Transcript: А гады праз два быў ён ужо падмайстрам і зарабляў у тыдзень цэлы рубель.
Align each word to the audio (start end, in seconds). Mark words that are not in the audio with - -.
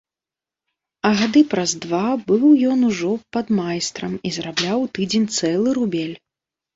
А 1.09 1.09
гады 1.19 1.41
праз 1.51 1.73
два 1.83 1.99
быў 2.31 2.45
ён 2.75 2.79
ужо 2.87 3.09
падмайстрам 3.37 4.15
і 4.31 4.31
зарабляў 4.39 4.77
у 4.87 4.89
тыдзень 4.97 5.29
цэлы 5.37 5.69
рубель. 5.81 6.17